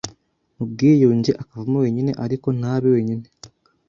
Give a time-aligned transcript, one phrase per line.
[0.55, 3.27] mu bwigunge akavamo wenyine ariko ntabe wenyine